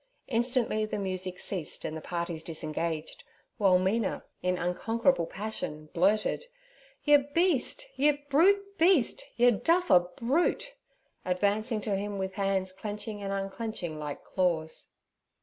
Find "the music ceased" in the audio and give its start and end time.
0.83-1.85